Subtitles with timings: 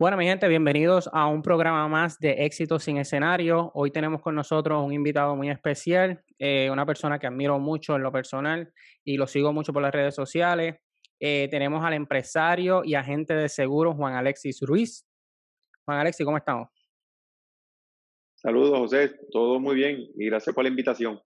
[0.00, 3.70] Bueno, mi gente, bienvenidos a un programa más de Éxito sin escenario.
[3.74, 8.02] Hoy tenemos con nosotros un invitado muy especial, eh, una persona que admiro mucho en
[8.02, 8.72] lo personal
[9.04, 10.76] y lo sigo mucho por las redes sociales.
[11.20, 15.06] Eh, tenemos al empresario y agente de seguros Juan Alexis Ruiz.
[15.84, 16.70] Juan Alexis, ¿cómo estamos?
[18.36, 19.20] Saludos, José.
[19.30, 21.20] Todo muy bien y gracias por la invitación.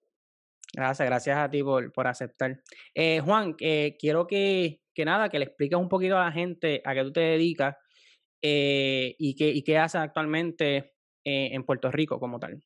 [0.72, 2.60] Gracias, gracias a ti por, por aceptar.
[2.92, 6.92] Eh, Juan, quiero que, que nada, que le expliques un poquito a la gente a
[6.92, 7.76] qué tú te dedicas
[8.46, 10.92] eh, y, qué, y qué hacen actualmente
[11.24, 12.62] eh, en Puerto Rico como tal.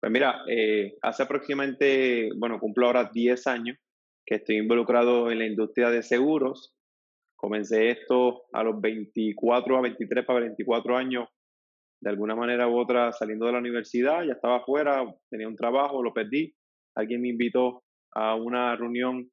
[0.00, 3.76] Pues mira, eh, hace aproximadamente, bueno, cumplo ahora 10 años
[4.24, 6.74] que estoy involucrado en la industria de seguros.
[7.36, 11.28] Comencé esto a los 24 a 23 para 24 años,
[12.00, 16.02] de alguna manera u otra saliendo de la universidad, ya estaba afuera, tenía un trabajo,
[16.02, 16.54] lo perdí.
[16.94, 19.30] Alguien me invitó a una reunión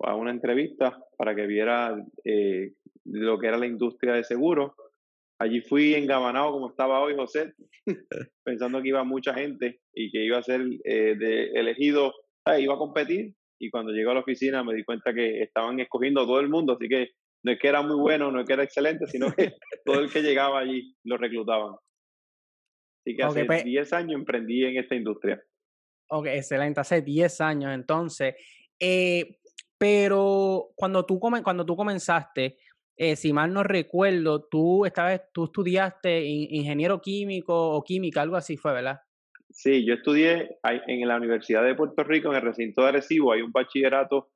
[0.00, 2.72] a una entrevista para que viera eh,
[3.06, 4.72] lo que era la industria de seguros.
[5.38, 7.54] Allí fui engabanado como estaba hoy José,
[8.44, 12.12] pensando que iba mucha gente y que iba a ser eh, de elegido,
[12.58, 16.22] iba a competir y cuando llego a la oficina me di cuenta que estaban escogiendo
[16.22, 17.10] a todo el mundo, así que
[17.42, 20.10] no es que era muy bueno, no es que era excelente, sino que todo el
[20.10, 21.76] que llegaba allí lo reclutaban.
[23.04, 25.40] Así que hace 10 pues años emprendí en esta industria.
[26.10, 28.34] Ok, excelente, hace 10 años entonces.
[28.80, 29.38] Eh,
[29.78, 32.58] pero cuando tú, cuando tú comenzaste,
[32.96, 38.56] eh, si mal no recuerdo, tú, estabas, tú estudiaste ingeniero químico o química, algo así
[38.56, 39.00] fue, ¿verdad?
[39.50, 43.42] Sí, yo estudié en la Universidad de Puerto Rico, en el recinto de Arecibo, hay
[43.42, 44.30] un bachillerato,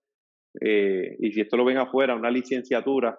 [0.60, 3.18] eh, y si esto lo ven afuera, una licenciatura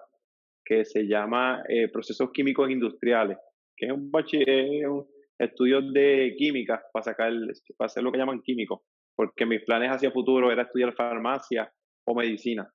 [0.64, 3.36] que se llama eh, Procesos Químicos Industriales,
[3.76, 5.06] que es un, un
[5.38, 7.32] estudio de química para, sacar,
[7.76, 8.84] para hacer lo que llaman químico,
[9.16, 11.72] porque mis planes hacia futuro era estudiar farmacia
[12.06, 12.72] o medicina.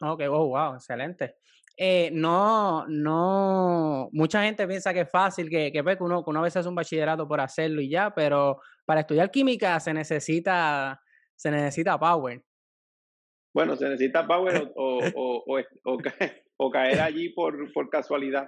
[0.00, 1.36] Ok, oh, wow, excelente.
[1.76, 6.38] Eh, no, no, mucha gente piensa que es fácil, que, que, pues, uno, que uno
[6.38, 11.00] a veces hace un bachillerato por hacerlo y ya, pero para estudiar química se necesita,
[11.34, 12.42] se necesita power.
[13.52, 15.98] Bueno, se necesita power o, o, o,
[16.58, 18.46] o, caer allí por, por casualidad.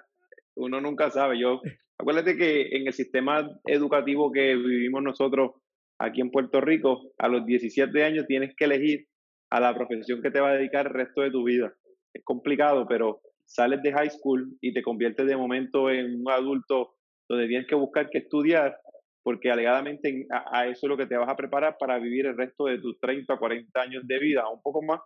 [0.54, 1.40] Uno nunca sabe.
[1.40, 1.60] Yo,
[1.98, 5.50] acuérdate que en el sistema educativo que vivimos nosotros
[5.98, 9.08] aquí en Puerto Rico, a los 17 años tienes que elegir
[9.50, 11.74] a la profesión que te va a dedicar el resto de tu vida
[12.16, 16.94] es complicado, pero sales de high school y te conviertes de momento en un adulto
[17.28, 18.76] donde tienes que buscar qué estudiar,
[19.22, 22.66] porque alegadamente a, eso es lo que te vas a preparar para vivir el resto
[22.66, 25.00] de tus 30, 40 años de vida, un poco más.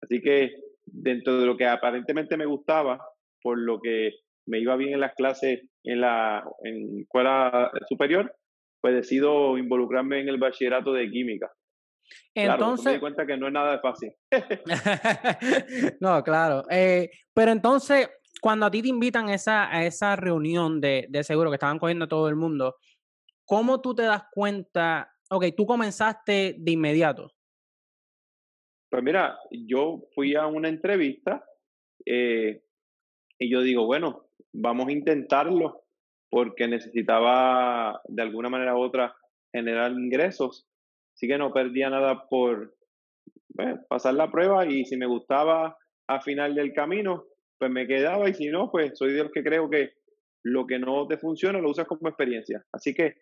[0.00, 0.52] Así que
[0.86, 3.00] dentro de lo que aparentemente me gustaba,
[3.42, 4.12] por lo que
[4.46, 8.32] me iba bien en las clases en la en escuela superior,
[8.80, 11.50] pues decido involucrarme en el bachillerato de química.
[12.34, 12.86] Entonces.
[12.86, 14.12] me di cuenta que no es nada fácil.
[16.00, 16.64] no, claro.
[16.70, 18.08] Eh, pero entonces,
[18.40, 21.78] cuando a ti te invitan a esa, a esa reunión de, de seguro que estaban
[21.78, 22.76] cogiendo todo el mundo,
[23.44, 25.12] ¿cómo tú te das cuenta?
[25.30, 27.32] Ok, tú comenzaste de inmediato.
[28.90, 31.44] Pues mira, yo fui a una entrevista
[32.06, 32.62] eh,
[33.38, 35.84] y yo digo, bueno, vamos a intentarlo
[36.30, 39.14] porque necesitaba de alguna manera u otra
[39.52, 40.67] generar ingresos
[41.18, 42.76] Así que no perdía nada por
[43.52, 47.24] pues, pasar la prueba y si me gustaba a final del camino,
[47.58, 49.94] pues me quedaba y si no, pues soy de que creo que
[50.44, 52.64] lo que no te funciona lo usas como experiencia.
[52.70, 53.16] Así que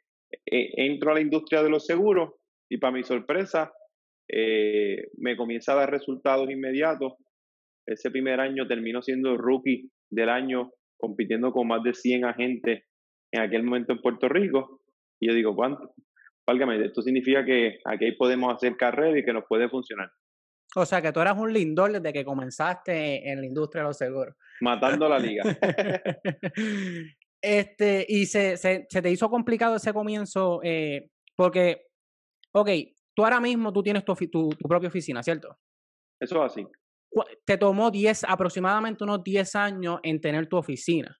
[0.44, 2.34] eh, entro a la industria de los seguros
[2.68, 3.72] y para mi sorpresa
[4.28, 7.14] eh, me comienza a dar resultados inmediatos.
[7.86, 12.84] Ese primer año termino siendo rookie del año compitiendo con más de 100 agentes
[13.32, 14.82] en aquel momento en Puerto Rico.
[15.18, 15.56] Y yo digo.
[16.46, 20.10] Válgame, esto significa que aquí podemos hacer carrera y que nos puede funcionar.
[20.74, 23.96] O sea, que tú eras un lindor desde que comenzaste en la industria de los
[23.96, 24.34] seguros.
[24.60, 25.42] Matando la liga.
[27.42, 31.86] este, y se, se, se, te hizo complicado ese comienzo eh, porque,
[32.52, 32.68] ok,
[33.14, 35.56] tú ahora mismo tú tienes tu, tu, tu, propia oficina, ¿cierto?
[36.20, 36.66] Eso es así.
[37.46, 41.16] Te tomó 10, aproximadamente unos 10 años en tener tu oficina.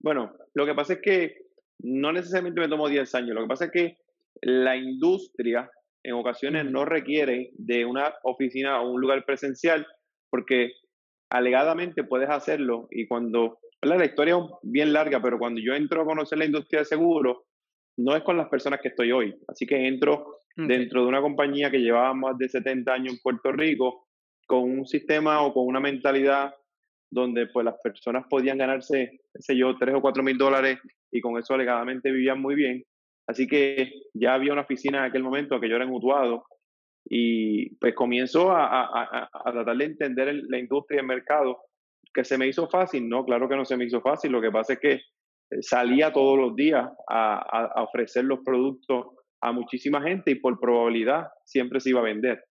[0.00, 1.51] Bueno, lo que pasa es que
[1.82, 3.34] no necesariamente me tomó 10 años.
[3.34, 3.96] Lo que pasa es que
[4.40, 5.70] la industria
[6.02, 9.86] en ocasiones no requiere de una oficina o un lugar presencial
[10.30, 10.72] porque
[11.30, 16.06] alegadamente puedes hacerlo y cuando, la historia es bien larga, pero cuando yo entro a
[16.06, 17.38] conocer la industria de seguros,
[17.96, 19.34] no es con las personas que estoy hoy.
[19.48, 23.52] Así que entro dentro de una compañía que llevaba más de 70 años en Puerto
[23.52, 24.08] Rico
[24.46, 26.54] con un sistema o con una mentalidad
[27.10, 30.78] donde pues las personas podían ganarse, sé yo, 3 o 4 mil dólares
[31.12, 32.84] y con eso alegadamente vivían muy bien.
[33.28, 36.44] Así que ya había una oficina en aquel momento que yo era mutuado
[37.04, 41.58] y pues comienzo a, a, a, tratar de entender la industria y el mercado
[42.12, 44.50] que se me hizo fácil, no, claro que no se me hizo fácil, lo que
[44.50, 45.00] pasa es que
[45.60, 49.06] salía todos los días a, ofrecer los productos
[49.40, 52.44] a muchísima gente y por probabilidad siempre se iba a vender.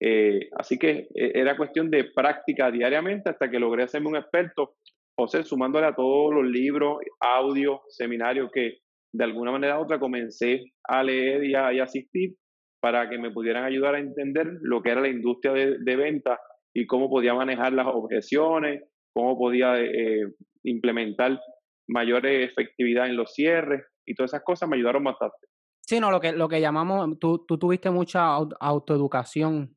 [0.00, 4.74] Eh, así que eh, era cuestión de práctica diariamente hasta que logré hacerme un experto,
[5.22, 8.78] José, sumándole a todos los libros, audios, seminarios que
[9.12, 12.34] de alguna manera u otra comencé a leer y a, asistir
[12.80, 16.40] para que me pudieran ayudar a entender lo que era la industria de, de venta
[16.74, 18.82] y cómo podía manejar las objeciones,
[19.12, 20.26] cómo podía eh,
[20.64, 21.40] implementar
[21.88, 25.36] mayor efectividad en los cierres y todas esas cosas me ayudaron bastante.
[25.80, 29.76] Sí, no, lo que, lo que llamamos, tú, tú tuviste mucha autoeducación,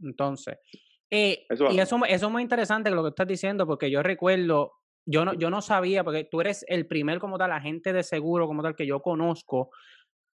[0.00, 0.58] entonces.
[1.10, 4.72] Eh, y eso, eso es muy interesante lo que estás diciendo, porque yo recuerdo,
[5.06, 8.46] yo no, yo no sabía, porque tú eres el primer como tal agente de seguro
[8.46, 9.70] como tal que yo conozco,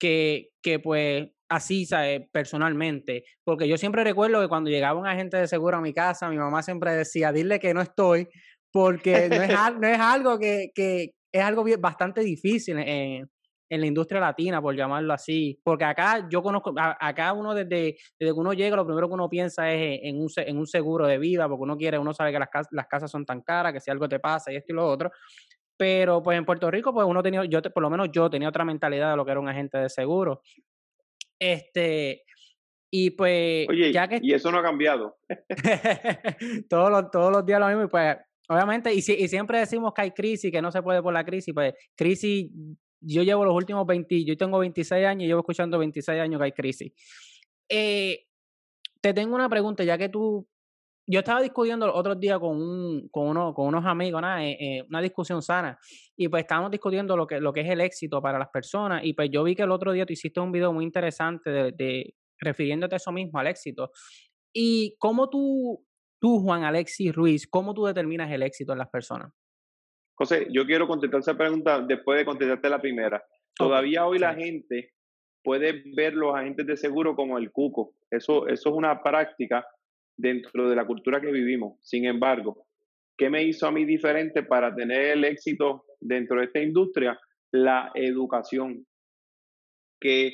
[0.00, 2.22] que, que pues así, ¿sabes?
[2.32, 6.30] personalmente, porque yo siempre recuerdo que cuando llegaba un agente de seguro a mi casa,
[6.30, 8.26] mi mamá siempre decía, dile que no estoy,
[8.72, 13.30] porque no es, no es algo que, que, es algo bastante difícil en,
[13.72, 18.32] en, la industria latina, por llamarlo así, porque acá yo conozco, acá uno desde, desde
[18.32, 21.18] que uno llega, lo primero que uno piensa es en un, en un seguro de
[21.18, 23.90] vida, porque uno quiere, uno sabe que las, las casas son tan caras, que si
[23.90, 25.10] algo te pasa y esto y lo otro,
[25.76, 28.64] pero pues en Puerto Rico, pues uno tenía, yo por lo menos yo tenía otra
[28.64, 30.42] mentalidad de lo que era un agente de seguro.
[31.38, 32.22] Este,
[32.88, 33.66] y pues.
[33.68, 34.20] Oye, ya que...
[34.22, 35.16] y eso no ha cambiado.
[36.68, 38.16] todos, los, todos los días lo mismo, y pues,
[38.48, 41.52] obviamente, y, y siempre decimos que hay crisis, que no se puede por la crisis,
[41.52, 42.48] pues, crisis,
[43.02, 46.44] yo llevo los últimos 20, yo tengo 26 años y llevo escuchando 26 años que
[46.44, 46.92] hay crisis.
[47.68, 48.26] Eh,
[49.00, 50.48] te tengo una pregunta, ya que tú
[51.06, 55.00] yo estaba discutiendo otros días con, un, con, uno, con unos amigos, eh, eh, una
[55.00, 55.78] discusión sana,
[56.16, 59.12] y pues estábamos discutiendo lo que, lo que es el éxito para las personas, y
[59.12, 62.94] pues yo vi que el otro día tú hiciste un video muy interesante de, refiriéndote
[62.94, 63.90] a eso mismo, al éxito.
[64.52, 65.84] ¿Y cómo tú,
[66.20, 69.32] tú, Juan Alexis Ruiz, cómo tú determinas el éxito en las personas?
[70.22, 73.24] José, yo quiero contestar esa pregunta después de contestarte la primera.
[73.56, 74.92] Todavía hoy la gente
[75.42, 77.96] puede ver los agentes de seguro como el cuco.
[78.08, 79.66] Eso, eso es una práctica
[80.16, 81.76] dentro de la cultura que vivimos.
[81.80, 82.68] Sin embargo,
[83.18, 87.18] ¿qué me hizo a mí diferente para tener el éxito dentro de esta industria?
[87.50, 88.86] La educación.
[90.00, 90.30] Que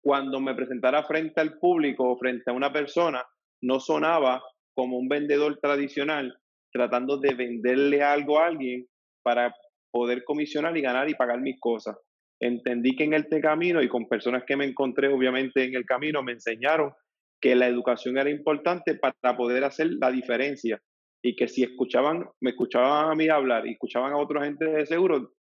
[0.00, 3.24] cuando me presentara frente al público o frente a una persona,
[3.62, 4.42] no sonaba
[4.74, 6.36] como un vendedor tradicional
[6.72, 8.88] tratando de venderle algo a alguien
[9.24, 9.52] para
[9.90, 11.96] poder comisionar y ganar y pagar mis cosas.
[12.40, 16.22] Entendí que en este camino y con personas que me encontré obviamente en el camino
[16.22, 16.92] me enseñaron
[17.40, 20.80] que la educación era importante para poder hacer la diferencia
[21.22, 24.86] y que si escuchaban, me escuchaban a mí hablar y escuchaban a otros agentes de
[24.86, 25.32] seguro,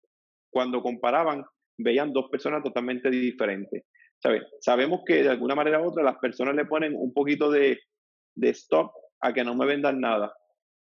[0.50, 1.44] cuando comparaban,
[1.78, 3.84] veían dos personas totalmente diferentes.
[4.22, 4.44] ¿Sabes?
[4.62, 7.80] Sabemos que de alguna manera u otra las personas le ponen un poquito de,
[8.36, 10.34] de stop a que no me vendan nada.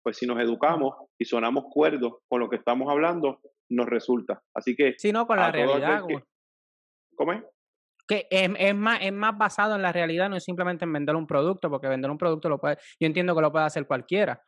[0.04, 3.40] Pues si nos educamos y sonamos cuerdos con lo que estamos hablando,
[3.70, 4.40] nos resulta.
[4.54, 4.94] Así que...
[4.98, 6.02] Sí, no, con la realidad.
[7.16, 7.42] ¿Cómo es?
[8.06, 11.16] que es, es, más, es más basado en la realidad, no es simplemente en vender
[11.16, 14.42] un producto, porque vender un producto lo puede, yo entiendo que lo puede hacer cualquiera,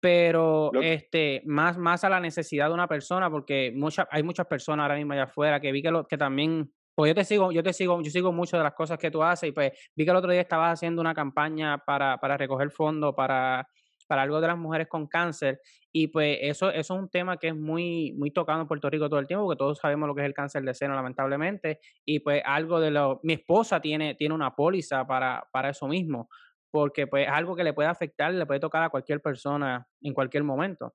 [0.00, 4.84] pero este, más, más a la necesidad de una persona, porque mucha, hay muchas personas
[4.84, 7.62] ahora mismo allá afuera que vi que, lo, que también, pues yo te sigo, yo
[7.62, 10.10] te sigo, yo sigo mucho de las cosas que tú haces y pues vi que
[10.10, 13.68] el otro día estabas haciendo una campaña para, para recoger fondos para
[14.08, 15.60] para algo de las mujeres con cáncer.
[15.92, 19.08] Y pues eso, eso es un tema que es muy, muy tocado en Puerto Rico
[19.08, 21.78] todo el tiempo, porque todos sabemos lo que es el cáncer de seno, lamentablemente.
[22.04, 23.20] Y pues algo de lo.
[23.22, 26.28] Mi esposa tiene, tiene una póliza para, para eso mismo,
[26.70, 30.14] porque pues es algo que le puede afectar, le puede tocar a cualquier persona en
[30.14, 30.94] cualquier momento.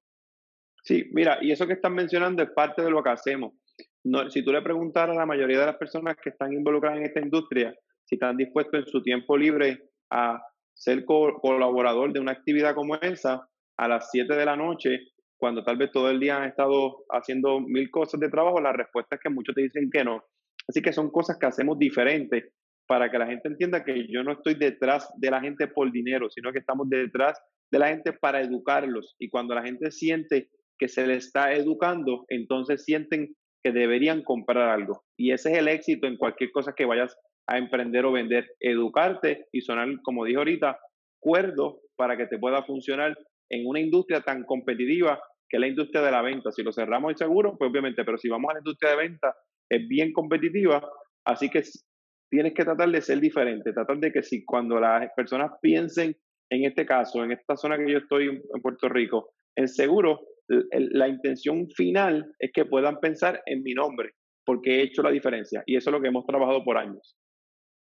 [0.84, 3.54] Sí, mira, y eso que están mencionando es parte de lo que hacemos.
[4.04, 7.06] No, si tú le preguntaras a la mayoría de las personas que están involucradas en
[7.06, 10.42] esta industria, si están dispuestos en su tiempo libre a
[10.74, 15.00] ser colaborador de una actividad como esa a las 7 de la noche,
[15.38, 19.16] cuando tal vez todo el día han estado haciendo mil cosas de trabajo, la respuesta
[19.16, 20.24] es que muchos te dicen que no.
[20.68, 22.54] Así que son cosas que hacemos diferentes
[22.88, 26.30] para que la gente entienda que yo no estoy detrás de la gente por dinero,
[26.30, 29.16] sino que estamos detrás de la gente para educarlos.
[29.20, 34.70] Y cuando la gente siente que se le está educando, entonces sienten que deberían comprar
[34.70, 35.04] algo.
[35.18, 39.48] Y ese es el éxito en cualquier cosa que vayas a emprender o vender, educarte
[39.52, 40.80] y sonar, como dije ahorita,
[41.20, 43.18] cuerdo para que te pueda funcionar
[43.50, 45.20] en una industria tan competitiva
[45.50, 46.52] que es la industria de la venta.
[46.52, 49.36] Si lo cerramos el seguro, pues obviamente, pero si vamos a la industria de venta,
[49.70, 50.82] es bien competitiva,
[51.26, 51.62] así que
[52.30, 56.16] tienes que tratar de ser diferente, tratar de que si cuando las personas piensen,
[56.50, 61.08] en este caso, en esta zona que yo estoy en Puerto Rico, en seguro, la
[61.08, 64.14] intención final es que puedan pensar en mi nombre,
[64.46, 67.16] porque he hecho la diferencia y eso es lo que hemos trabajado por años.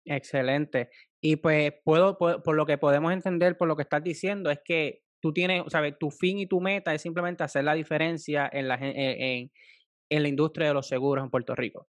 [0.09, 0.89] Excelente.
[1.21, 5.03] Y pues puedo, por lo que podemos entender, por lo que estás diciendo, es que
[5.21, 5.97] tú tienes, ¿sabes?
[5.99, 9.51] Tu fin y tu meta es simplemente hacer la diferencia en la, en,
[10.09, 11.87] en la industria de los seguros en Puerto Rico.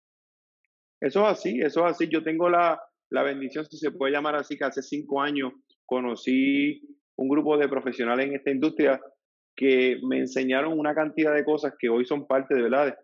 [1.00, 2.10] Eso es así, eso es así.
[2.10, 2.78] Yo tengo la,
[3.10, 5.54] la bendición, si se puede llamar así, que hace cinco años
[5.86, 6.82] conocí
[7.16, 9.00] un grupo de profesionales en esta industria
[9.56, 12.98] que me enseñaron una cantidad de cosas que hoy son parte de verdad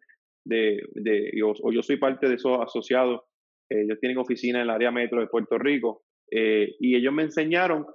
[0.46, 3.22] de, de, o yo soy parte de esos asociados.
[3.70, 7.24] Eh, ellos tienen oficina en el área metro de Puerto Rico eh, y ellos me
[7.24, 7.86] enseñaron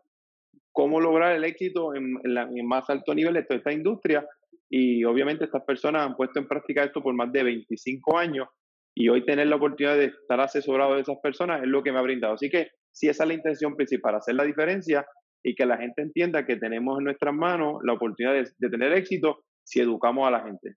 [0.73, 4.27] cómo lograr el éxito en, en, más alto nivel de toda esta industria
[4.69, 8.47] y obviamente estas personas han puesto en práctica esto por más de 25 años
[8.95, 11.99] y hoy tener la oportunidad de estar asesorado de esas personas es lo que me
[11.99, 12.35] ha brindado.
[12.35, 15.07] Así que si esa es la intención principal, hacer la diferencia
[15.43, 19.45] y que la gente entienda que tenemos en nuestras manos la oportunidad de, tener éxito
[19.65, 20.75] si educamos a la gente.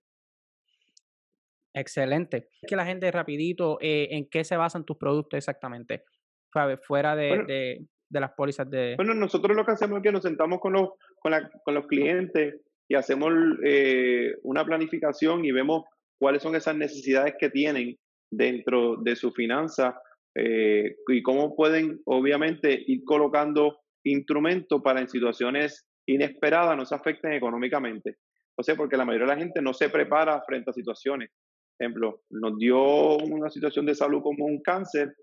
[1.74, 2.48] Excelente.
[2.66, 6.04] Que la gente rapidito, eh, ¿en qué se basan tus productos exactamente?
[6.82, 8.94] Fuera de, de, las pólizas de...
[8.96, 11.88] Bueno, nosotros lo que hacemos es que nos sentamos con los, con, la, con los
[11.88, 13.32] clientes y hacemos
[13.64, 15.82] eh, una planificación y vemos
[16.16, 17.96] cuáles son esas necesidades que tienen
[18.30, 20.00] dentro de su finanza
[20.36, 27.32] eh, y cómo pueden obviamente ir colocando instrumentos para en situaciones inesperadas no se afecten
[27.32, 28.18] económicamente.
[28.56, 31.30] O sea, porque la mayoría de la gente no se prepara frente a situaciones.
[31.78, 35.14] Ejemplo, nos dio una situación de salud como un cáncer,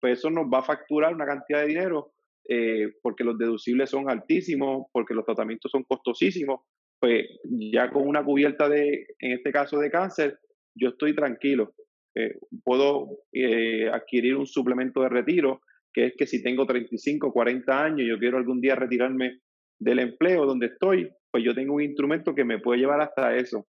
[0.00, 2.14] pues eso nos va a facturar una cantidad de dinero
[2.48, 6.60] eh, porque los deducibles son altísimos, porque los tratamientos son costosísimos.
[7.00, 10.38] Pues ya con una cubierta de, en este caso de cáncer,
[10.74, 11.74] yo estoy tranquilo.
[12.14, 15.60] Eh, puedo eh, adquirir un suplemento de retiro,
[15.92, 19.40] que es que si tengo 35, 40 años yo quiero algún día retirarme
[19.78, 23.66] del empleo donde estoy, pues yo tengo un instrumento que me puede llevar hasta eso.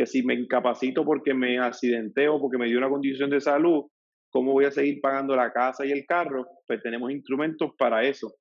[0.00, 3.84] Que si me incapacito porque me accidenté o porque me dio una condición de salud,
[4.30, 6.46] ¿cómo voy a seguir pagando la casa y el carro?
[6.66, 8.32] Pues tenemos instrumentos para eso.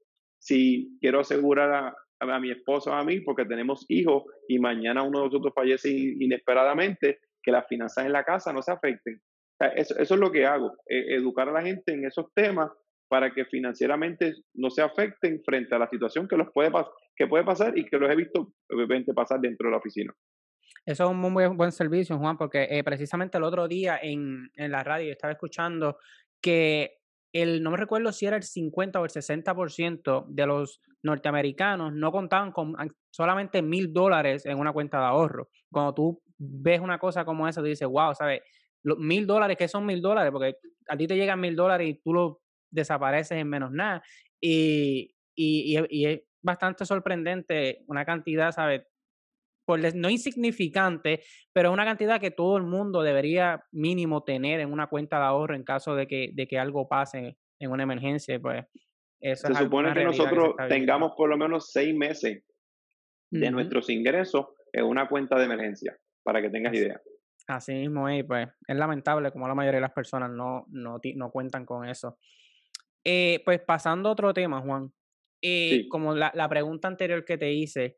[0.42, 5.20] Si quiero asegurar a, mi esposo o a mí porque tenemos hijos y mañana uno
[5.20, 9.20] de nosotros fallece inesperadamente, que las finanzas en la casa no se afecten.
[9.76, 12.72] Eso, eso es lo que hago, e, educar a la gente en esos temas
[13.10, 16.72] para que financieramente no se afecten frente a la situación que, los puede,
[17.18, 20.16] que puede pasar y que los he visto obviamente pasar dentro de la oficina.
[20.86, 24.72] Eso es un muy buen servicio, Juan, porque eh, precisamente el otro día en, en
[24.72, 25.98] la radio estaba escuchando
[26.42, 27.00] que
[27.34, 32.12] el, no me recuerdo si era el 50 o el 60% de los norteamericanos no
[32.12, 32.76] contaban con
[33.12, 35.50] solamente mil dólares en una cuenta de ahorro.
[35.72, 38.42] Cuando tú ves una cosa como esa, tú dices, wow, ¿sabes?
[38.84, 40.32] Los mil dólares, ¿qué son mil dólares?
[40.32, 40.56] Porque
[40.88, 44.02] a ti te llegan mil dólares y tú lo desapareces en menos nada.
[44.42, 48.84] Y, y, y, es bastante sorprendente una cantidad, ¿sabes?
[49.70, 51.22] Por, no insignificante,
[51.54, 55.56] pero una cantidad que todo el mundo debería mínimo tener en una cuenta de ahorro
[55.56, 58.40] en caso de que, de que algo pase en una emergencia.
[58.40, 58.66] Pues
[59.20, 62.44] eso Se supone que nosotros tengamos por lo menos seis meses
[63.30, 67.00] de nuestros ingresos en una cuenta de emergencia para que tengas idea.
[67.46, 71.30] Así mismo es, pues es lamentable como la mayoría de las personas no, no, no
[71.30, 72.18] cuentan con eso.
[73.04, 74.92] Eh, pues pasando a otro tema, Juan,
[75.44, 77.98] eh, como la, la, pregunta anterior que te hice,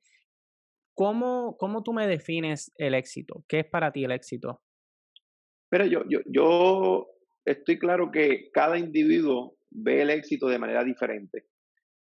[0.94, 3.44] ¿cómo, ¿cómo tú me defines el éxito?
[3.48, 4.62] ¿Qué es para ti el éxito?
[5.70, 7.08] Pero yo, yo, yo
[7.46, 11.46] estoy claro que cada individuo ve el éxito de manera diferente.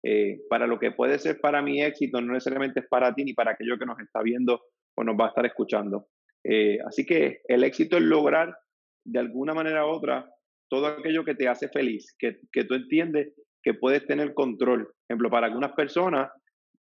[0.03, 3.33] Eh, para lo que puede ser para mi éxito, no necesariamente es para ti ni
[3.33, 4.61] para aquello que nos está viendo
[4.95, 6.07] o nos va a estar escuchando.
[6.43, 8.55] Eh, así que el éxito es lograr
[9.03, 10.29] de alguna manera u otra
[10.69, 14.85] todo aquello que te hace feliz, que, que tú entiendes que puedes tener control.
[14.85, 16.29] Por ejemplo, para algunas personas,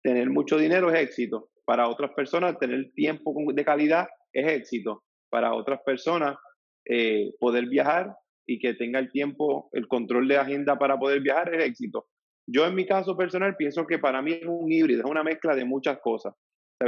[0.04, 1.50] tener mucho dinero es éxito.
[1.68, 5.04] Para otras personas, tener tiempo de calidad es éxito.
[5.30, 6.38] Para otras personas,
[6.86, 8.16] eh, poder viajar
[8.48, 12.08] y que tenga el tiempo, el control de agenda para poder viajar es éxito.
[12.50, 15.56] Yo en mi caso personal pienso que para mí es un híbrido, es una mezcla
[15.56, 16.34] de muchas cosas.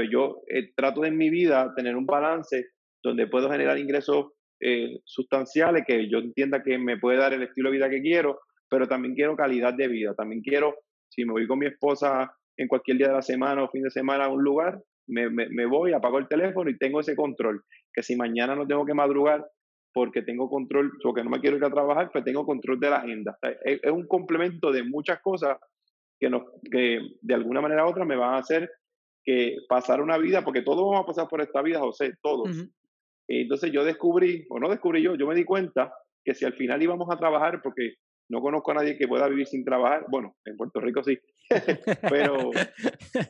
[0.10, 2.68] Yo eh, trato en mi vida tener un balance
[3.04, 4.28] donde puedo generar ingresos
[4.62, 8.40] eh, sustanciales que yo entienda que me puede dar el estilo de vida que quiero,
[8.70, 10.14] pero también quiero calidad de vida.
[10.16, 10.76] También quiero,
[11.10, 13.90] si me voy con mi esposa en cualquier día de la semana o fin de
[13.90, 17.64] semana a un lugar, me, me, voy, apago el teléfono y tengo ese control.
[17.94, 19.48] Que si mañana no tengo que madrugar
[19.94, 22.98] porque tengo control, porque no me quiero ir a trabajar, pues tengo control de la
[22.98, 23.38] agenda.
[23.64, 25.58] Es, es un complemento de muchas cosas
[26.20, 28.70] que, nos, que de alguna manera u otra me van a hacer
[29.24, 32.68] que pasar una vida, porque todos vamos a pasar por esta vida, José, todos.
[33.28, 35.94] Entonces yo descubrí, o no descubrí yo, yo me di cuenta
[36.26, 37.94] que si al final íbamos a trabajar, porque
[38.30, 41.18] no conozco a nadie que pueda vivir sin trabajar, bueno, en Puerto Rico sí,
[42.10, 42.52] pero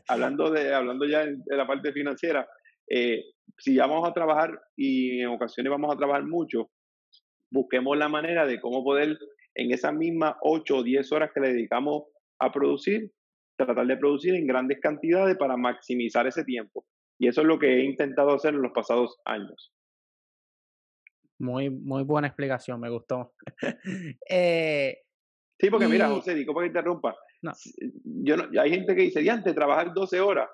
[0.08, 2.48] hablando, de, hablando ya de la parte financiera,
[2.90, 3.24] eh,
[3.58, 6.70] si ya vamos a trabajar y en ocasiones vamos a trabajar mucho,
[7.50, 9.18] busquemos la manera de cómo poder
[9.56, 12.04] en esas mismas 8 o 10 horas que le dedicamos
[12.40, 13.12] a producir,
[13.58, 16.86] tratar de producir en grandes cantidades para maximizar ese tiempo.
[17.18, 19.74] Y eso es lo que he intentado hacer en los pasados años.
[21.40, 23.34] Muy, muy buena explicación, me gustó.
[24.30, 24.98] eh,
[25.58, 27.16] sí, porque mira, José, digo que interrumpa.
[28.04, 30.50] Yo no, hay gente que dice, diante, trabajar 12 horas,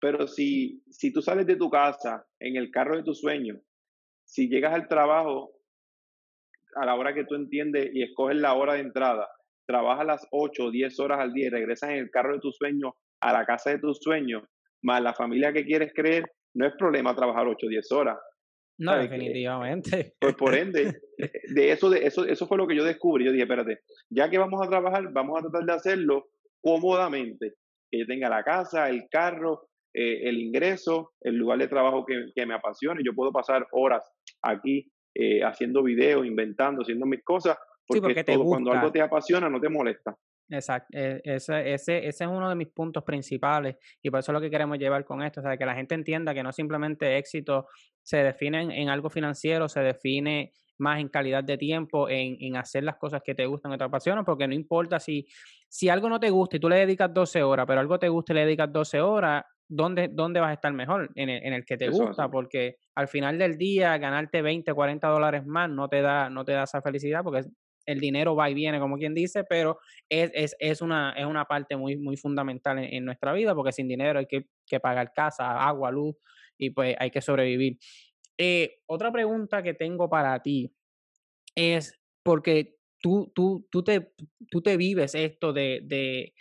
[0.00, 3.60] pero si, si tú sales de tu casa en el carro de tu sueño,
[4.24, 5.52] si llegas al trabajo
[6.74, 9.28] a la hora que tú entiendes y escoges la hora de entrada,
[9.66, 12.56] trabajas las 8 o 10 horas al día y regresas en el carro de tus
[12.56, 14.42] sueños a la casa de tus sueños,
[14.82, 18.18] más la familia que quieres creer, no es problema trabajar 8 o 10 horas.
[18.78, 20.14] No, definitivamente.
[20.20, 23.24] Pues por ende, de eso, de eso, eso fue lo que yo descubrí.
[23.24, 26.28] Yo dije, espérate, ya que vamos a trabajar, vamos a tratar de hacerlo
[26.60, 27.54] cómodamente.
[27.90, 32.26] Que yo tenga la casa, el carro, eh, el ingreso, el lugar de trabajo que,
[32.34, 33.02] que, me apasione.
[33.04, 34.08] Yo puedo pasar horas
[34.42, 37.56] aquí eh, haciendo videos, inventando, haciendo mis cosas,
[37.86, 40.14] porque, cuando algo te apasiona no te molesta.
[40.50, 44.34] Exacto, e, ese, ese, ese es uno de mis puntos principales y por eso es
[44.34, 47.18] lo que queremos llevar con esto, o sea, que la gente entienda que no simplemente
[47.18, 47.66] éxito
[48.02, 52.84] se define en, algo financiero, se define más en calidad de tiempo, en, en, hacer
[52.84, 55.26] las cosas que te gustan, que te apasionan, porque no importa si,
[55.68, 58.32] si algo no te gusta y tú le dedicas 12 horas, pero algo te gusta
[58.32, 61.10] y le dedicas 12 horas, ¿dónde, dónde vas a estar mejor?
[61.14, 65.08] En el, en el que te gusta, porque al final del día ganarte 20, 40
[65.08, 67.44] dólares más no te da, no te da esa felicidad, porque
[67.88, 69.78] el dinero va y viene, como quien dice, pero
[70.10, 73.88] es, es, es, una, es una parte muy, muy fundamental en, nuestra vida, porque sin
[73.88, 76.14] dinero hay que, que, pagar casa, agua, luz,
[76.58, 77.78] y pues hay que sobrevivir.
[78.36, 80.70] Eh, otra pregunta que tengo para ti
[81.54, 84.12] es, porque tú, tú, tú, te,
[84.50, 86.34] tú te vives esto de, de,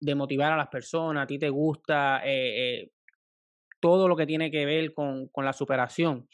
[0.00, 2.90] de, motivar a las personas, a ti te gusta eh, eh,
[3.80, 6.26] todo lo que tiene que ver con, con la superación.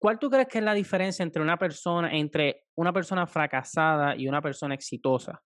[0.00, 4.26] ¿Cuál tú crees que es la diferencia entre una persona, entre una persona fracasada y
[4.26, 5.42] una persona exitosa?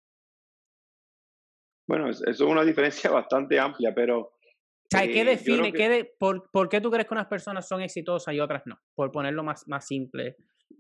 [1.89, 4.33] Bueno, eso es una diferencia bastante amplia, pero...
[4.91, 8.41] ¿qué eh, define, qué por, por, qué tú crees que unas personas son exitosas y
[8.41, 8.77] otras no?
[8.97, 10.35] Por ponerlo más, más simple.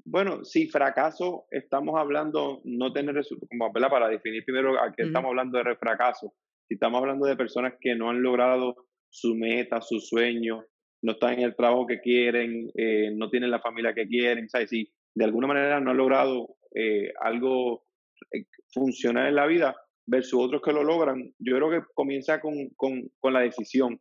[0.05, 3.49] Bueno, si fracaso, estamos hablando, no tener resultados,
[3.89, 6.35] para definir primero a qué estamos hablando de fracaso.
[6.67, 10.65] Si estamos hablando de personas que no han logrado su meta, su sueño,
[11.03, 14.71] no están en el trabajo que quieren, eh, no tienen la familia que quieren, ¿sabes?
[14.71, 17.85] Si de alguna manera no han logrado eh, algo
[18.33, 19.75] eh, funcionar en la vida
[20.07, 24.01] versus otros que lo logran, yo creo que comienza con, con, con la decisión,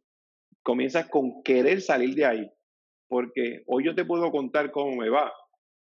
[0.62, 2.52] comienza con querer salir de ahí,
[3.08, 5.32] porque hoy yo te puedo contar cómo me va,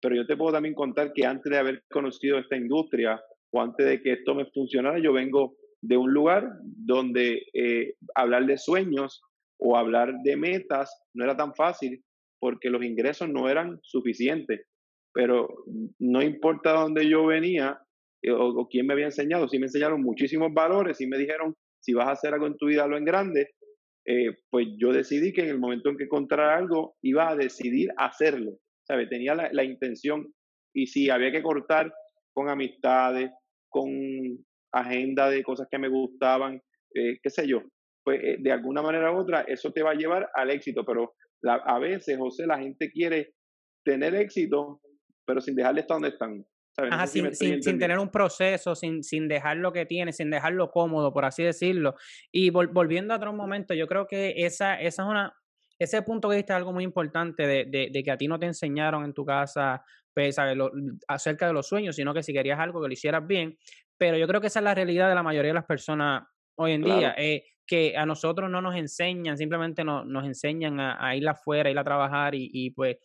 [0.02, 3.86] pero yo te puedo también contar que antes de haber conocido esta industria o antes
[3.86, 7.44] de que esto me funcionara, yo vengo de un lugar donde
[8.14, 9.22] hablar de sueños
[9.60, 12.04] o hablar de metas no era tan fácil
[12.40, 14.66] porque los ingresos no eran suficientes.
[15.14, 15.48] Pero
[16.00, 17.80] no importa dónde yo venía
[18.22, 21.94] eh, o, quién me había enseñado, sí me enseñaron muchísimos valores y me dijeron, si
[21.94, 23.52] vas a hacer algo en tu vida, lo en grande.
[24.06, 27.90] Eh, pues yo decidí que en el momento en que encontrara algo, iba a decidir
[27.98, 28.58] hacerlo.
[28.88, 29.08] ¿sabe?
[29.08, 30.34] Tenía la, intención
[30.74, 31.94] y si había que cortar
[32.34, 33.32] con amistades,
[33.70, 33.90] con
[34.72, 36.62] agenda de cosas que me gustaban,
[36.96, 37.62] eh, qué sé yo,
[38.10, 41.14] pues eh, de alguna manera u otra eso te va a llevar al éxito, pero
[41.44, 43.36] a veces, José, la gente quiere
[43.86, 44.82] tener éxito,
[45.28, 46.44] pero sin dejarle estar donde están.
[46.76, 51.14] Ajá, sin, sin, tener un proceso, sin, sin dejar lo que tiene, sin dejarlo cómodo,
[51.14, 51.94] por así decirlo.
[52.32, 55.34] Y volviendo a otro momento, yo creo que esa, esa es una,
[55.78, 58.40] ese punto que dijiste es algo muy importante de, de, de, que a ti no
[58.40, 59.84] te enseñaron en tu casa
[60.16, 60.36] pues,
[61.08, 63.56] acerca de los sueños, sino que si querías algo que lo hicieras bien.
[64.00, 66.24] Pero yo creo que esa es la realidad de la mayoría de las personas
[66.60, 67.14] hoy en día.
[67.18, 71.78] Eh, que a nosotros no nos enseñan, simplemente no, nos enseñan a, ir afuera, ir
[71.78, 72.98] a trabajar y, pues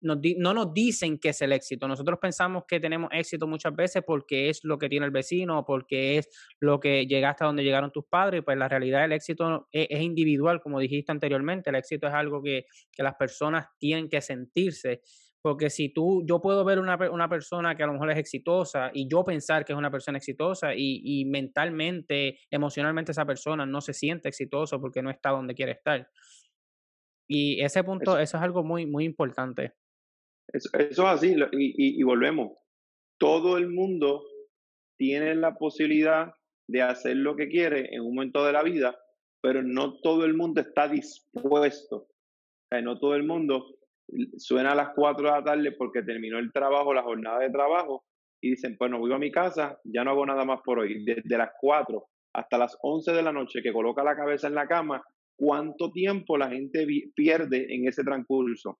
[0.00, 1.86] nos no nos dicen que es el éxito.
[1.86, 6.16] Nosotros pensamos que tenemos éxito muchas veces porque es lo que tiene el vecino, porque
[6.16, 6.28] es
[6.60, 10.00] lo que llegaste a donde llegaron tus padres, pues la realidad del éxito es, es
[10.00, 15.02] individual, como dijiste anteriormente, el éxito es algo que, que las personas tienen que sentirse
[15.46, 18.90] porque si tú, yo puedo ver una, una persona que a lo mejor es exitosa
[18.92, 23.80] y yo pensar que es una persona exitosa y, y mentalmente, emocionalmente esa persona no
[23.80, 26.10] se siente exitoso porque no está donde quiere estar.
[27.28, 29.74] Y ese punto, eso, es algo muy, muy importante.
[30.48, 32.50] Eso, eso es así, y, y, volvemos.
[33.16, 34.24] Todo el mundo
[34.98, 36.34] tiene la posibilidad
[36.66, 38.98] de hacer lo que quiere en un momento de la vida,
[39.40, 41.98] pero no todo el mundo está dispuesto.
[41.98, 43.75] O sea, no todo el mundo
[44.36, 48.04] suena a las 4 de la tarde porque terminó el trabajo, la jornada de trabajo,
[48.40, 51.04] y dicen, pues no voy a mi casa, ya no hago nada más por hoy.
[51.04, 54.68] Desde las 4 hasta las 11 de la noche que coloca la cabeza en la
[54.68, 55.02] cama,
[55.36, 58.78] ¿cuánto tiempo la gente pierde en ese transcurso?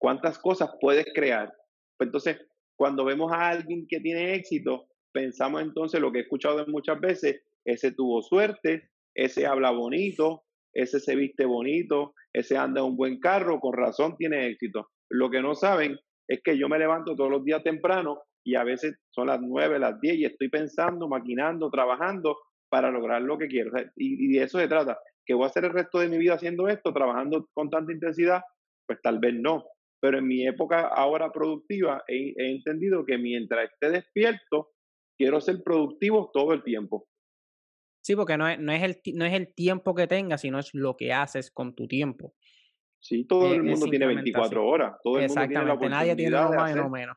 [0.00, 1.52] ¿Cuántas cosas puedes crear?
[1.98, 2.38] Pues entonces,
[2.76, 7.42] cuando vemos a alguien que tiene éxito, pensamos entonces lo que he escuchado muchas veces,
[7.64, 13.18] ese tuvo suerte, ese habla bonito, ese se viste bonito, ese anda en un buen
[13.20, 14.88] carro, con razón tiene éxito.
[15.10, 15.98] Lo que no saben
[16.28, 19.78] es que yo me levanto todos los días temprano y a veces son las 9,
[19.78, 22.38] las 10 y estoy pensando, maquinando, trabajando
[22.70, 23.72] para lograr lo que quiero.
[23.96, 24.98] y, de eso se trata.
[25.24, 28.42] ¿Que voy a hacer el resto de mi vida haciendo esto, trabajando con tanta intensidad?
[28.86, 29.64] Pues tal vez no.
[30.00, 34.70] Pero en mi época ahora productiva he, he entendido que mientras esté despierto,
[35.18, 37.07] quiero ser productivo todo el tiempo.
[38.00, 40.70] Sí, porque no es, no es, el, no es el tiempo que tengas, sino es
[40.72, 42.34] lo que haces con tu tiempo.
[43.00, 44.96] Sí, todo el mundo tiene 24 horas.
[45.02, 47.16] Todo el mundo tiene la nadie tiene más o menos.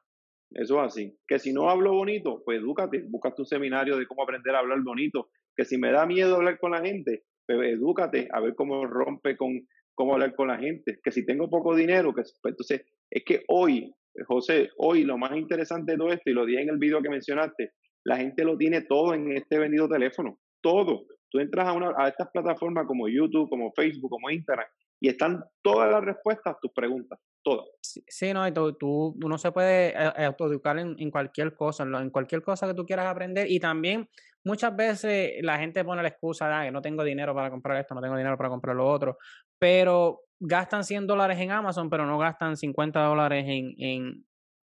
[0.52, 1.18] Eso es así.
[1.28, 4.82] Que si no hablo bonito, pues edúcate, busca tu seminario de cómo aprender a hablar
[4.82, 5.30] bonito.
[5.56, 9.38] Que si me da miedo hablar con la gente, pues edúcate a ver cómo rompe
[9.38, 9.66] con
[9.96, 11.00] cómo hablar con la gente.
[11.04, 13.94] Que si tengo poco dinero, que pues, entonces es que hoy,
[14.28, 17.10] José, hoy lo más interesante de todo esto, y lo dije en el video que
[17.10, 17.72] mencionaste,
[18.04, 20.40] la gente lo tiene todo en este vendido teléfono.
[20.62, 21.06] Todo.
[21.30, 24.68] Tú entras a, una, a estas plataformas como YouTube, como Facebook, como Instagram,
[25.00, 27.66] y están todas las respuestas a tus preguntas, todas.
[27.82, 32.10] Sí, no, y tú, tú, uno se puede eh, eh, autoeducar en, cualquier cosa, en,
[32.12, 34.08] cualquier cosa que tú quieras aprender y también
[34.44, 37.80] muchas veces la gente pone la excusa de ah, que no tengo dinero para comprar
[37.80, 39.18] esto, no tengo dinero para comprar lo otro,
[39.58, 44.26] pero gastan 100 dólares en Amazon, pero no gastan 50 dólares en, en,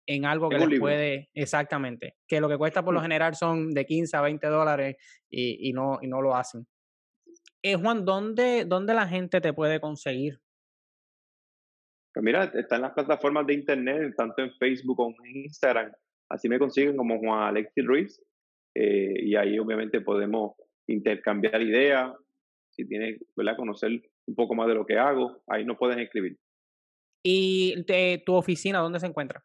[0.09, 3.03] en algo que les puede, exactamente, que lo que cuesta por lo mm.
[3.03, 4.97] general son de 15 a 20 dólares
[5.29, 6.67] y, y no, y no lo hacen.
[7.63, 10.41] Eh, Juan, ¿dónde, ¿dónde la gente te puede conseguir?
[12.15, 15.93] Pues mira, está en las plataformas de internet, tanto en Facebook como en Instagram.
[16.31, 18.23] Así me consiguen como Juan Alexis Ruiz.
[18.75, 20.53] Eh, y ahí obviamente podemos
[20.87, 22.15] intercambiar ideas.
[22.71, 23.57] Si tienes, ¿verdad?
[23.57, 23.91] Conocer
[24.27, 26.39] un poco más de lo que hago, ahí nos pueden escribir.
[27.23, 27.85] ¿Y
[28.25, 29.45] tu oficina dónde se encuentra?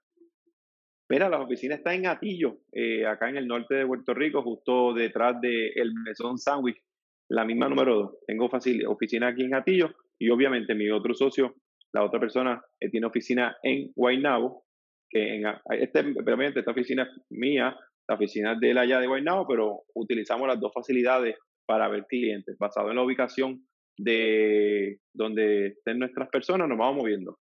[1.13, 4.95] Mira, la oficina está en Atillo, eh, acá en el norte de Puerto Rico, justo
[4.95, 6.82] detrás del el Mesón Sandwich,
[7.30, 8.17] la misma número dos.
[8.26, 8.49] Tengo
[8.88, 11.54] oficina aquí en Atillo y obviamente mi otro socio,
[11.93, 14.65] la otra persona, eh, tiene oficina en Guaynabo,
[15.08, 15.43] que en,
[15.80, 19.84] este, obviamente esta oficina es mía, la oficina es de él allá de Guaynabo, pero
[19.93, 21.36] utilizamos las dos facilidades
[21.67, 23.63] para ver clientes, basado en la ubicación
[23.99, 27.38] de donde estén nuestras personas, nos vamos moviendo.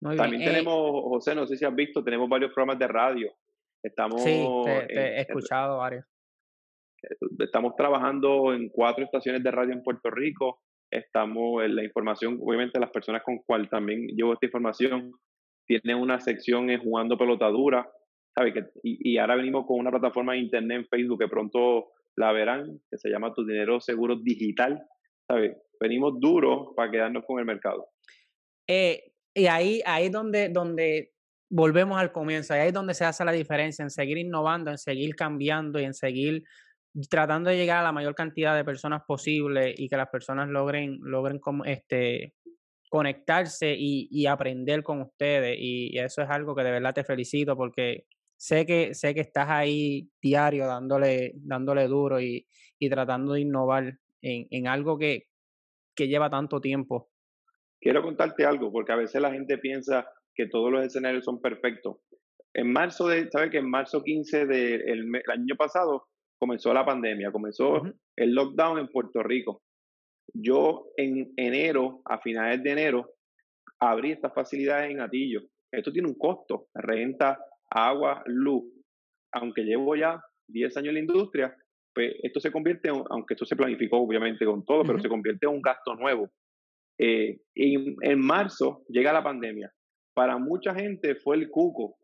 [0.00, 3.32] También eh tenemos, José, no sé si has visto, tenemos varios programas de radio.
[3.82, 6.04] Estamos, sí, te, he escuchado varios.
[7.38, 10.62] Estamos trabajando en cuatro estaciones de radio en Puerto Rico.
[10.90, 15.12] Estamos en la información, obviamente las personas con cual también llevo esta información
[15.66, 17.90] tienen una sección en jugando pelotadura,
[18.34, 18.54] ¿sabes?
[18.54, 22.80] Que, y, ahora venimos con una plataforma de internet en Facebook que pronto la verán,
[22.90, 24.82] que se llama Tu Dinero Seguro Digital,
[25.26, 25.56] ¿sabes?
[25.80, 27.88] Venimos duros para quedarnos con el mercado.
[28.68, 31.12] Eh, y ahí, ahí donde, donde
[31.50, 35.14] volvemos al comienzo, ahí es donde se hace la diferencia en seguir innovando, en seguir
[35.16, 36.44] cambiando y en seguir
[37.10, 40.98] tratando de llegar a la mayor cantidad de personas posible y que las personas logren,
[41.02, 42.34] logren este,
[42.88, 45.56] conectarse y, y aprender con ustedes.
[45.58, 49.48] Y, eso es algo que de verdad te felicito porque sé que, sé que estás
[49.50, 52.46] ahí diario dándole, dándole duro y,
[52.78, 55.26] y tratando de innovar en, en algo que,
[55.96, 57.10] que lleva tanto tiempo
[57.84, 61.98] Quiero contarte algo, porque a veces la gente piensa que todos los escenarios son perfectos.
[62.54, 66.06] En marzo de, ¿sabes que en marzo 15 del año pasado
[66.38, 67.82] comenzó la pandemia, comenzó
[68.16, 69.60] el lockdown en Puerto Rico.
[70.32, 73.10] Yo en enero, a finales de enero,
[73.78, 75.42] abrí estas facilidades en Atillo.
[75.70, 78.64] Esto tiene un costo, renta, agua, luz.
[79.32, 80.18] Aunque llevo ya
[80.48, 81.54] 10 años en la industria,
[81.92, 85.52] pues esto se convierte, aunque esto se planificó obviamente con todo, pero se convierte en
[85.52, 86.30] un gasto nuevo.
[86.98, 89.72] Eh, en marzo llega la pandemia.
[90.14, 91.96] Para mucha gente fue el cuco.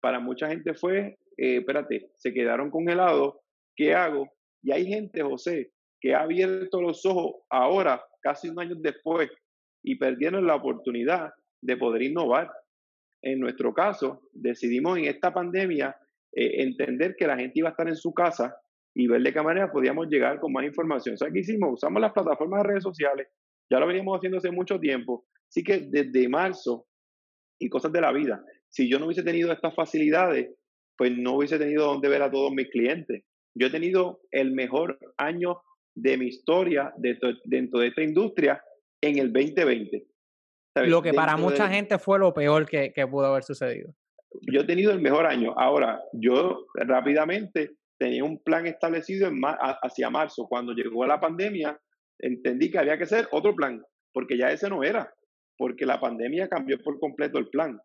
[0.00, 3.36] Para mucha gente fue, eh, espérate, se quedaron congelados.
[3.76, 4.28] ¿Qué hago?
[4.62, 9.30] Y hay gente, José, que ha abierto los ojos ahora, casi un año después,
[9.82, 12.50] y perdieron la oportunidad de poder innovar.
[13.22, 15.96] En nuestro caso, decidimos en esta pandemia
[16.32, 18.54] eh, entender que la gente iba a estar en su casa
[18.94, 21.14] y ver de qué manera podíamos llegar con más información.
[21.14, 21.74] O sea, ¿qué hicimos?
[21.74, 23.28] Usamos las plataformas de redes sociales,
[23.70, 25.26] ya lo veníamos haciendo hace mucho tiempo.
[25.48, 26.86] Así que desde marzo
[27.60, 30.50] y cosas de la vida, si yo no hubiese tenido estas facilidades,
[30.96, 33.24] pues no hubiese tenido donde ver a todos mis clientes.
[33.56, 35.60] Yo he tenido el mejor año
[35.94, 37.32] de mi historia dentro,
[37.80, 38.62] de esta industria
[39.00, 40.06] en el 2020.
[40.86, 43.94] Lo que para mucha gente fue lo peor que, que pudo haber sucedido.
[44.52, 45.54] Yo he tenido el mejor año.
[45.56, 50.46] Ahora, yo rápidamente tenía un plan establecido en hacia marzo.
[50.48, 51.78] Cuando llegó la pandemia,
[52.18, 55.12] entendí que había que hacer otro plan, porque ya ese no era,
[55.56, 57.78] porque la pandemia cambió por completo el plan.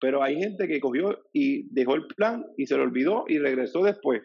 [0.00, 3.82] Pero hay gente que cogió y dejó el plan y se lo olvidó y regresó
[3.82, 4.22] después.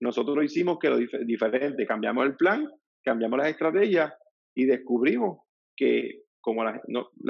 [0.00, 2.68] nosotros hicimos que lo diferente, cambiamos el plan,
[3.04, 4.12] cambiamos las estrategias
[4.54, 5.38] y descubrimos
[5.76, 6.82] que como la,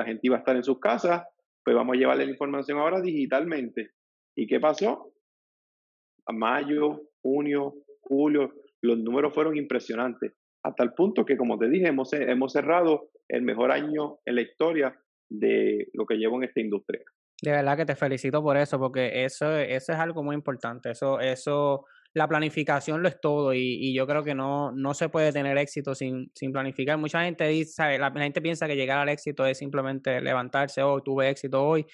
[0.05, 1.23] gente iba a estar en sus casas,
[1.63, 3.91] pues vamos a llevarle la información ahora digitalmente.
[4.35, 5.13] ¿Y qué pasó?
[6.33, 10.33] Mayo, junio, julio, los números fueron impresionantes,
[10.63, 14.43] hasta el punto que, como te dije, hemos, hemos cerrado el mejor año en la
[14.43, 14.97] historia
[15.29, 17.03] de lo que llevo en esta industria.
[17.41, 20.91] De verdad que te felicito por eso, porque eso, eso es algo muy importante.
[20.91, 25.33] Eso, eso, la planificación lo es todo y, yo creo que no, no se puede
[25.33, 26.99] tener éxito sin, sin planificar.
[26.99, 31.31] Mucha gente dice, la, gente piensa que llegar al éxito es simplemente levantarse, oh, tuve
[31.31, 31.85] éxito hoy,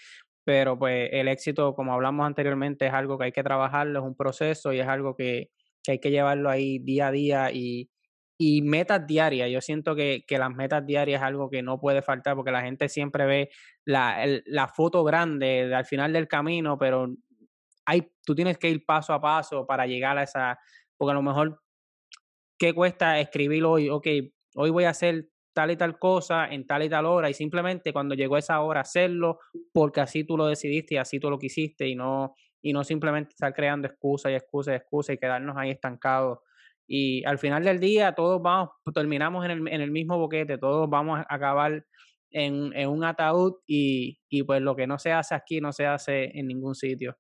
[0.45, 4.17] pero pues el éxito, como hablamos anteriormente, es algo que hay que trabajarlo, es un
[4.17, 5.49] proceso y es algo que,
[5.83, 7.89] que hay que llevarlo ahí día a día y,
[8.39, 9.51] y metas diarias.
[9.51, 12.63] Yo siento que, que, las metas diarias es algo que no puede faltar porque la
[12.63, 13.51] gente siempre ve
[13.85, 17.13] la, la foto grande al final del camino, pero
[17.85, 20.59] hay, tú tienes que ir paso a paso para llegar a esa,
[20.97, 21.61] porque a lo mejor,
[22.57, 23.89] ¿qué cuesta escribir hoy?
[23.89, 24.07] Ok,
[24.55, 27.93] hoy voy a hacer tal y tal cosa en tal y tal hora y simplemente
[27.93, 29.41] cuando llegó esa hora hacerlo
[29.73, 33.31] porque así tú lo decidiste y así tú lo quisiste y no, y no simplemente
[33.31, 36.39] estar creando excusas y excusas y excusas y quedarnos ahí estancados
[36.89, 40.89] y al final del día todos vamos, terminamos en el, en el mismo boquete, todos
[40.89, 41.85] vamos a acabar
[42.31, 45.87] en, en un ataúd y, y pues lo que no se hace aquí no se
[45.87, 47.17] hace en ningún sitio.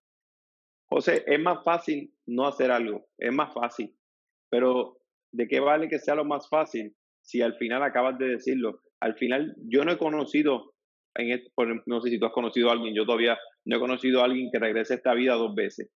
[0.90, 3.94] José, es más fácil no hacer algo, es más fácil,
[4.50, 4.96] pero
[5.33, 8.81] ¿de qué vale que sea lo más fácil si al final acabas de decirlo?
[9.00, 10.72] Al final yo no he conocido,
[11.14, 11.42] en
[11.85, 14.48] no sé si tú has conocido a alguien, yo todavía no he conocido a alguien
[14.50, 15.90] que regrese a esta vida dos veces.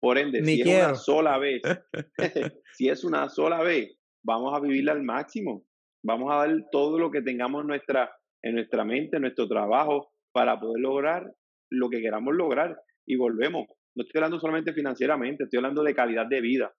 [0.00, 1.62] Por ende, si es una sola vez,
[2.72, 5.64] si es una sola vez, vamos a vivirla al máximo.
[6.04, 8.10] Vamos a dar todo lo que tengamos en nuestra,
[8.42, 11.32] en nuestra mente, en nuestro trabajo, para poder lograr
[11.70, 12.78] lo que queramos lograr.
[13.06, 13.66] Y volvemos.
[13.96, 16.72] No estoy hablando solamente financieramente, estoy hablando de calidad de vida.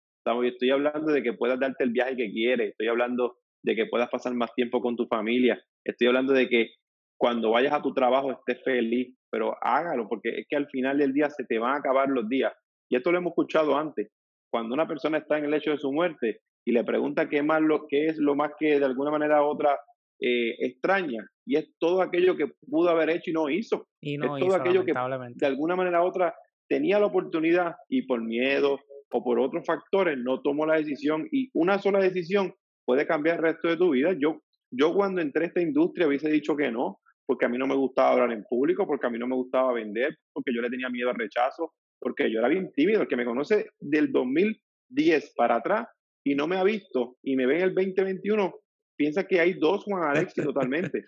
[0.44, 4.10] Estoy hablando de que puedas darte el viaje que quieres, estoy hablando de que puedas
[4.10, 6.72] pasar más tiempo con tu familia, estoy hablando de que
[7.18, 11.14] cuando vayas a tu trabajo estés feliz, pero hágalo, porque es que al final del
[11.14, 12.54] día se te van a acabar los días
[12.90, 14.10] y esto lo hemos escuchado antes,
[14.52, 17.62] cuando una persona está en el hecho de su muerte y le pregunta qué, más
[17.62, 19.78] lo, qué es lo más que de alguna manera u otra
[20.20, 23.88] eh, extraña, y es todo aquello que pudo haber hecho y no hizo.
[24.02, 26.34] Y no es todo aquello que de alguna manera u otra
[26.68, 28.80] tenía la oportunidad y por miedo
[29.12, 32.54] o por otros factores no tomó la decisión y una sola decisión
[32.86, 34.14] puede cambiar el resto de tu vida.
[34.20, 37.68] Yo, yo cuando entré a esta industria hubiese dicho que no, porque a mí no
[37.68, 40.70] me gustaba hablar en público, porque a mí no me gustaba vender, porque yo le
[40.70, 43.02] tenía miedo al rechazo, porque yo era bien tímido.
[43.02, 45.88] El que me conoce del 2010 para atrás
[46.24, 48.54] y no me ha visto y me ve en el 2021,
[48.98, 51.06] piensa que hay dos Juan Alexis totalmente.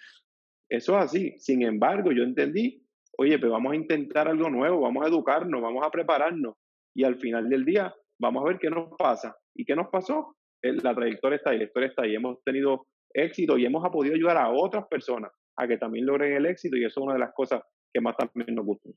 [0.69, 1.33] Eso es así.
[1.37, 2.83] Sin embargo, yo entendí,
[3.17, 6.55] oye, pues vamos a intentar algo nuevo, vamos a educarnos, vamos a prepararnos
[6.95, 9.35] y al final del día vamos a ver qué nos pasa.
[9.55, 10.35] ¿Y qué nos pasó?
[10.61, 12.15] La trayectoria está ahí, la historia está ahí.
[12.15, 16.45] Hemos tenido éxito y hemos podido ayudar a otras personas a que también logren el
[16.45, 17.61] éxito y eso es una de las cosas
[17.93, 18.93] que más también nos gustan.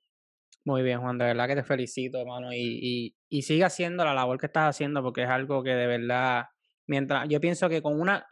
[0.64, 4.38] Muy bien, Juan, de verdad que te felicito, hermano, y, y, sigue haciendo la labor
[4.38, 6.44] que estás haciendo porque es algo que de verdad,
[6.86, 8.24] mientras yo pienso que con una,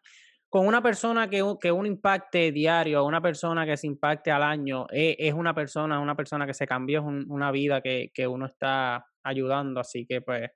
[0.48, 4.86] con una persona que, que un impacte diario, una persona que se impacte al año,
[4.90, 8.46] es, es una persona, una persona que se cambió, es una vida que, que uno
[8.46, 10.50] está ayudando, así que pues...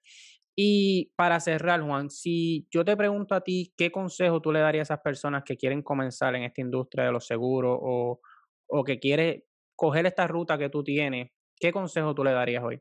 [0.56, 4.90] Y para cerrar, Juan, si yo te pregunto a ti, ¿qué consejo tú le darías
[4.90, 8.20] a esas personas que quieren comenzar en esta industria de los seguros o,
[8.68, 12.80] o que quiere coger esta ruta que tú tienes ¿Qué consejo tú le darías hoy?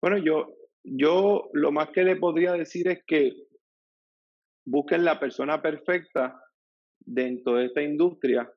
[0.00, 3.32] Bueno, yo, yo lo más que le podría decir es que
[4.66, 6.40] busquen la persona perfecta
[7.00, 8.50] dentro de esta industria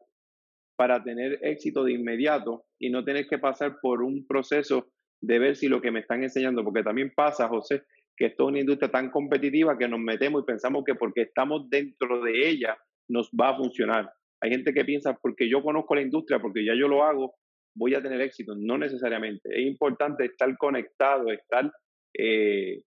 [0.77, 5.55] para tener éxito de inmediato y no tener que pasar por un proceso de ver
[5.55, 7.83] si lo que me están enseñando, porque también pasa, José,
[8.15, 11.69] que esto es una industria tan competitiva que nos metemos y pensamos que porque estamos
[11.69, 14.11] dentro de ella nos va a funcionar.
[14.41, 17.35] Hay gente que piensa, porque yo conozco la industria, porque ya yo lo hago,
[17.77, 18.53] voy a tener éxito.
[18.57, 19.49] No necesariamente.
[19.51, 21.71] Es importante estar conectado, estar
[22.17, 22.81] eh,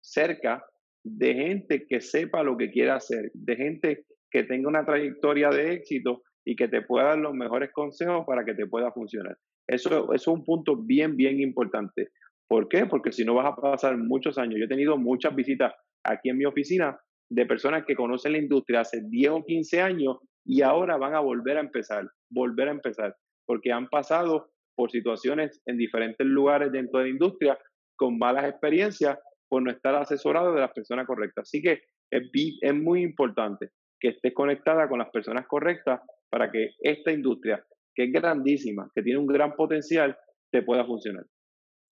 [0.00, 0.64] cerca
[1.02, 5.72] de gente que sepa lo que quiere hacer, de gente que tenga una trayectoria de
[5.72, 9.36] éxito y que te pueda dar los mejores consejos para que te pueda funcionar.
[9.66, 12.10] Eso, eso es un punto bien, bien importante.
[12.48, 12.86] ¿Por qué?
[12.86, 14.58] Porque si no vas a pasar muchos años.
[14.58, 15.72] Yo he tenido muchas visitas
[16.04, 20.18] aquí en mi oficina de personas que conocen la industria hace 10 o 15 años
[20.44, 23.16] y ahora van a volver a empezar, volver a empezar
[23.46, 27.58] porque han pasado por situaciones en diferentes lugares dentro de la industria
[27.96, 31.48] con malas experiencias por no estar asesorado de las personas correctas.
[31.48, 32.30] Así que es,
[32.60, 38.04] es muy importante que estés conectada con las personas correctas para que esta industria, que
[38.04, 40.16] es grandísima, que tiene un gran potencial,
[40.52, 41.24] te pueda funcionar.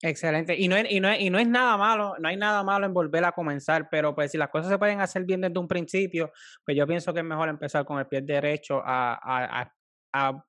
[0.01, 0.55] Excelente.
[0.57, 2.85] Y no, es, y, no es, y no es nada malo, no hay nada malo
[2.85, 5.67] en volver a comenzar, pero pues si las cosas se pueden hacer bien desde un
[5.67, 6.33] principio,
[6.65, 9.73] pues yo pienso que es mejor empezar con el pie derecho a, a, a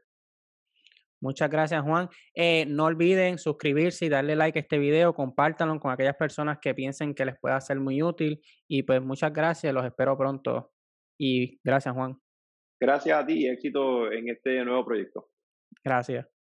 [1.21, 2.09] Muchas gracias, Juan.
[2.35, 6.75] Eh, no olviden suscribirse y darle like a este video, compártanlo con aquellas personas que
[6.75, 8.41] piensen que les pueda ser muy útil.
[8.69, 10.73] Y pues muchas gracias, los espero pronto.
[11.19, 12.19] Y gracias, Juan.
[12.79, 15.31] Gracias a ti y éxito en este nuevo proyecto.
[15.83, 16.36] Gracias.